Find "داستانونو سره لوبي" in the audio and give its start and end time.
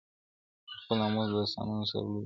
1.41-2.09